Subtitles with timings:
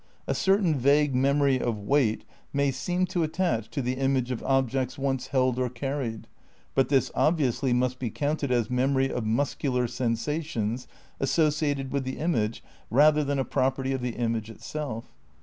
[0.25, 4.97] A certain vague memory of weight may seem to attach to the image of objects
[4.97, 6.25] once held or carried;
[6.73, 10.87] but this, obviously, must be counted as memory of muscular sensations
[11.19, 15.13] associated with the image rather than a property of the image itself.